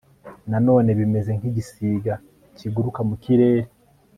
nanone 0.49 0.89
bimeze 0.99 1.31
nk'igisiga 1.37 2.13
kiguruka 2.57 2.99
mu 3.09 3.15
kirere 3.23 3.63